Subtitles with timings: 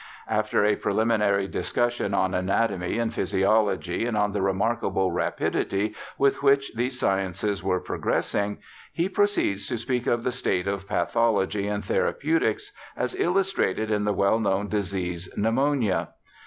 [0.27, 6.41] After a preliminary discussion on anatomy and physi ology, and on the remarkable rapidity with
[6.41, 8.57] which these sciences were progressing,
[8.91, 13.13] he proceeds to speak of ELISHA BARTLETT 137 the state of pathology and therapeutics as
[13.13, 16.07] illustrated in the well known disease pneumonia.